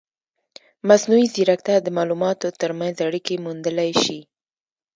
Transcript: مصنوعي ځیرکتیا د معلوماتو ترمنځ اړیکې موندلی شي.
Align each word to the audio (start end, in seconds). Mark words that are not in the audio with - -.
مصنوعي 0.87 1.25
ځیرکتیا 1.33 1.77
د 1.83 1.87
معلوماتو 1.97 2.47
ترمنځ 2.61 2.95
اړیکې 3.07 3.35
موندلی 3.45 3.91
شي. 4.03 4.19